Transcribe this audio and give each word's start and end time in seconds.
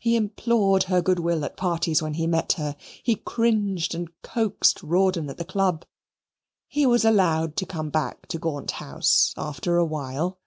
He 0.00 0.16
implored 0.16 0.84
her 0.84 1.02
good 1.02 1.18
will 1.20 1.44
at 1.44 1.58
parties 1.58 2.00
where 2.00 2.10
he 2.10 2.26
met 2.26 2.54
her. 2.54 2.76
He 3.02 3.14
cringed 3.16 3.94
and 3.94 4.08
coaxed 4.22 4.82
Rawdon 4.82 5.28
at 5.28 5.36
the 5.36 5.44
club. 5.44 5.84
He 6.66 6.86
was 6.86 7.04
allowed 7.04 7.56
to 7.56 7.66
come 7.66 7.90
back 7.90 8.24
to 8.28 8.38
Gaunt 8.38 8.70
House 8.70 9.34
after 9.36 9.76
a 9.76 9.84
while. 9.84 10.38